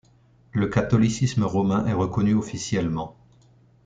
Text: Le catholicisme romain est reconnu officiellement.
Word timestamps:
Le 0.51 0.65
catholicisme 0.67 1.43
romain 1.43 1.85
est 1.85 1.93
reconnu 1.93 2.33
officiellement. 2.33 3.15